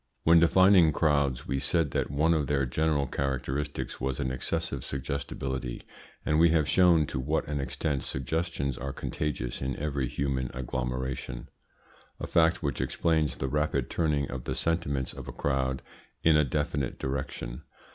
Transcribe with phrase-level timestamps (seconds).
[0.23, 5.83] When defining crowds, we said that one of their general characteristics was an excessive suggestibility,
[6.25, 11.49] and we have shown to what an extent suggestions are contagious in every human agglomeration;
[12.19, 15.83] a fact which explains the rapid turning of the sentiments of a crowd
[16.23, 17.61] in a definite direction.